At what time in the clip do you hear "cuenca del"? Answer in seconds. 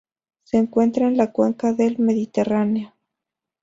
1.31-1.99